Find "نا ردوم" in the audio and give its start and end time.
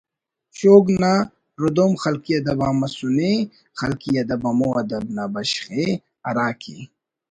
1.01-1.91